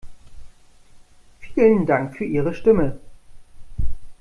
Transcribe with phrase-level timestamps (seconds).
[1.37, 2.99] Vielen Dank für Ihre Stimme.